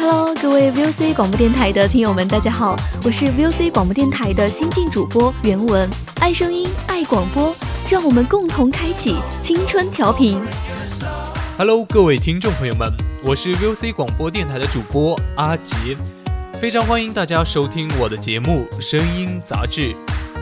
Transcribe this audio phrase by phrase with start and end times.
[0.00, 5.90] Hello，各位 VOC 广播电台的听友们，大家好，我是 VOC 广播电台的新晋主播袁文，
[6.20, 7.52] 爱声音，爱广播，
[7.90, 10.40] 让我们共同开启青春调频。
[11.58, 12.88] Hello，各位听众朋友们，
[13.24, 15.96] 我是 VOC 广播电台的主播阿杰，
[16.60, 19.92] 非常欢迎大家收听我的节目《声音杂志》，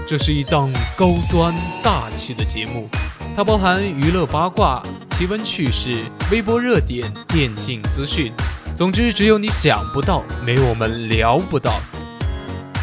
[0.06, 2.90] 这是一档高端大气的节目，
[3.34, 4.82] 它包含娱乐八卦、
[5.12, 8.30] 奇闻趣事、微博热点、电竞资讯。
[8.76, 11.80] 总之，只有你想不到，没有我们聊不到。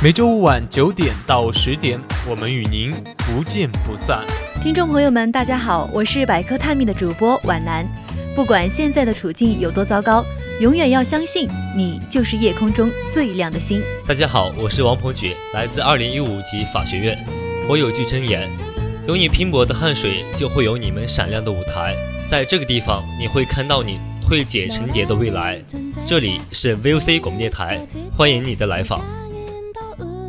[0.02, 4.26] 每周五晚九点到十点，我们与您不见不散。
[4.64, 7.88] 听众朋友们，大家好，我是百科探秘的主播皖南。
[8.36, 10.26] 不管现在的处境有多糟糕，
[10.60, 13.80] 永远要相信，你就是夜空中最亮的星。
[14.08, 17.24] 大家好，我是王鹏举，来自二零一五级法学院。
[17.70, 18.50] 我有句真言：
[19.08, 21.96] 有你拼搏的汗水，就会有你们闪亮的舞台。
[22.26, 24.00] 在这个地方，你会看到你。
[24.34, 25.64] 会解成蝶的未来，
[26.04, 27.80] 这里是 VOC 广播电台，
[28.18, 29.00] 欢迎你的来访。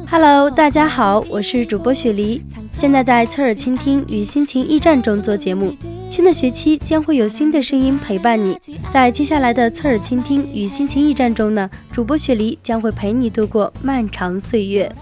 [0.06, 2.42] Hello，大家好，我是主播雪梨，
[2.78, 5.74] 现在在侧耳倾听与心情驿站中做节目。
[6.10, 8.58] 新的学期将会有新的声音陪伴你，
[8.92, 14.94] 在接下来的侧耳倾听与心情驿站中呢，主播雪梨将会陪你度过漫长岁月。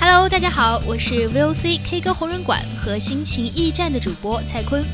[0.00, 4.84] Hello，大家好，我是 VOC K 歌红人馆和心情驿站的主播蔡坤。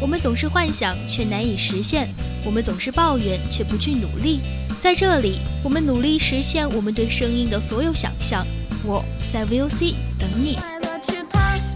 [0.00, 2.08] 我们总是幻想却难以实现，
[2.44, 4.38] 我们总是抱怨却不去努力。
[4.80, 8.46] 在这里，我们努力实现我们对声音的所有想象。
[8.84, 10.56] 我在 VOC 等你。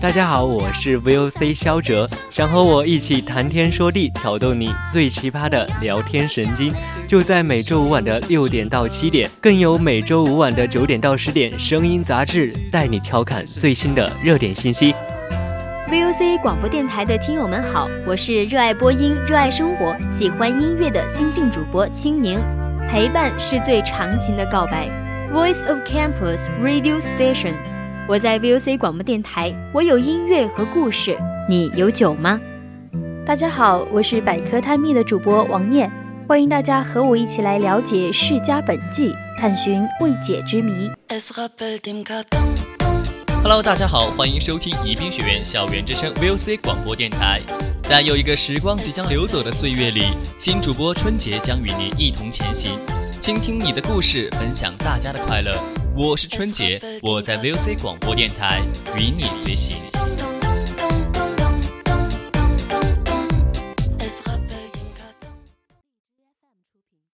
[0.00, 6.72] 大家好，我是 VOC 肖哲，想和我一起谈天说地，挑逗你最奇葩的聊天神经，
[7.08, 14.94] 就在每周五晚的六点到七点，更有每周五晚的九点到十点声音杂志带你调侃最新的热点信息。
[15.92, 22.40] VOC 广播电台的听友们好，我是热爱播音、热爱生活、喜欢音乐的新晋主播青柠。
[22.88, 24.88] 陪伴是最长情的告白。
[25.30, 27.52] Voice of Campus Radio Station，
[28.08, 31.14] 我在 VOC 广播电台，我有音乐和故事，
[31.46, 32.40] 你有酒吗？
[33.26, 35.92] 大家好，我是百科探秘的主播王念，
[36.26, 40.90] 欢迎大家和我一起来了解世家本纪，探寻未解之谜。
[43.42, 47.40] Hello，大家好，欢迎收听宜宾学院校园之声 VOC 广播电台。
[47.82, 52.78] 在又一个时光即将流走的岁月里，新主播春节将与您一同前行，
[53.20, 55.52] 倾听你的故事，分享大家的快乐。
[55.96, 58.62] 我是春节，我在 VOC 广播电台
[58.96, 59.74] 与你随行。